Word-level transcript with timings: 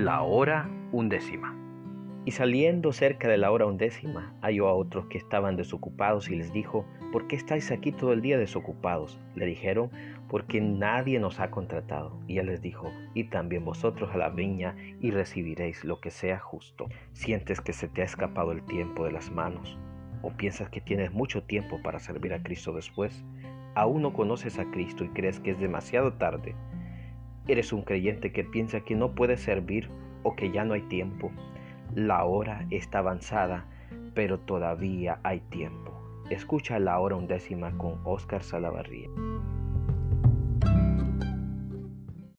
La 0.00 0.22
hora 0.22 0.66
undécima. 0.92 1.54
Y 2.24 2.30
saliendo 2.30 2.90
cerca 2.90 3.28
de 3.28 3.36
la 3.36 3.50
hora 3.50 3.66
undécima, 3.66 4.34
halló 4.40 4.66
a 4.68 4.72
otros 4.72 5.04
que 5.08 5.18
estaban 5.18 5.56
desocupados 5.56 6.30
y 6.30 6.36
les 6.36 6.54
dijo, 6.54 6.86
¿por 7.12 7.26
qué 7.26 7.36
estáis 7.36 7.70
aquí 7.70 7.92
todo 7.92 8.14
el 8.14 8.22
día 8.22 8.38
desocupados? 8.38 9.20
Le 9.34 9.44
dijeron, 9.44 9.90
porque 10.30 10.62
nadie 10.62 11.20
nos 11.20 11.38
ha 11.38 11.50
contratado. 11.50 12.18
Y 12.26 12.38
él 12.38 12.46
les 12.46 12.62
dijo, 12.62 12.90
y 13.12 13.24
también 13.24 13.62
vosotros 13.66 14.08
a 14.14 14.16
la 14.16 14.30
viña 14.30 14.74
y 15.02 15.10
recibiréis 15.10 15.84
lo 15.84 16.00
que 16.00 16.10
sea 16.10 16.38
justo. 16.38 16.86
¿Sientes 17.12 17.60
que 17.60 17.74
se 17.74 17.86
te 17.86 18.00
ha 18.00 18.06
escapado 18.06 18.52
el 18.52 18.64
tiempo 18.64 19.04
de 19.04 19.12
las 19.12 19.30
manos? 19.30 19.76
¿O 20.22 20.30
piensas 20.30 20.70
que 20.70 20.80
tienes 20.80 21.12
mucho 21.12 21.42
tiempo 21.42 21.78
para 21.82 21.98
servir 21.98 22.32
a 22.32 22.42
Cristo 22.42 22.72
después? 22.72 23.22
¿Aún 23.74 24.00
no 24.00 24.14
conoces 24.14 24.58
a 24.58 24.64
Cristo 24.70 25.04
y 25.04 25.10
crees 25.10 25.40
que 25.40 25.50
es 25.50 25.60
demasiado 25.60 26.14
tarde? 26.14 26.54
¿Eres 27.50 27.72
un 27.72 27.82
creyente 27.82 28.30
que 28.30 28.44
piensa 28.44 28.82
que 28.82 28.94
no 28.94 29.16
puede 29.16 29.36
servir 29.36 29.90
o 30.22 30.36
que 30.36 30.52
ya 30.52 30.64
no 30.64 30.74
hay 30.74 30.82
tiempo? 30.82 31.32
La 31.96 32.22
hora 32.22 32.64
está 32.70 33.00
avanzada, 33.00 33.66
pero 34.14 34.38
todavía 34.38 35.18
hay 35.24 35.40
tiempo. 35.40 35.90
Escucha 36.30 36.78
la 36.78 37.00
hora 37.00 37.16
undécima 37.16 37.76
con 37.76 37.98
Oscar 38.04 38.44
Salavarría. 38.44 39.08